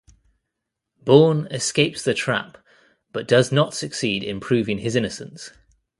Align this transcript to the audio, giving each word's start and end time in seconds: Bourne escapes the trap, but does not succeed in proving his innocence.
Bourne 0.97 1.45
escapes 1.51 2.03
the 2.03 2.15
trap, 2.15 2.57
but 3.11 3.27
does 3.27 3.51
not 3.51 3.75
succeed 3.75 4.23
in 4.23 4.39
proving 4.39 4.79
his 4.79 4.95
innocence. 4.95 5.51